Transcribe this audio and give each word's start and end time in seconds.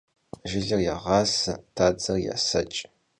Jjıler 0.49 0.79
yêğase, 0.85 1.53
badzer 1.75 2.17
yêseç'. 2.25 2.79